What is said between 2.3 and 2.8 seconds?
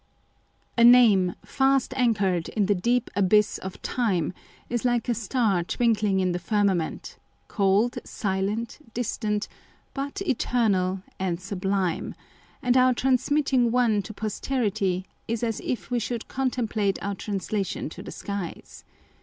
in the